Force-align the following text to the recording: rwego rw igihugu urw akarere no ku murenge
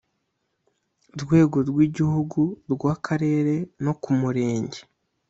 rwego 1.21 1.57
rw 1.69 1.77
igihugu 1.87 2.39
urw 2.69 2.83
akarere 2.95 3.55
no 3.83 3.93
ku 4.01 4.09
murenge 4.19 4.79